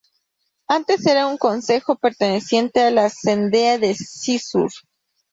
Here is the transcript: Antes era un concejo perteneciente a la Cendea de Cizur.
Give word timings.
Antes 0.67 1.05
era 1.05 1.27
un 1.27 1.37
concejo 1.37 1.95
perteneciente 1.95 2.81
a 2.81 2.89
la 2.89 3.07
Cendea 3.11 3.77
de 3.77 3.93
Cizur. 3.93 4.71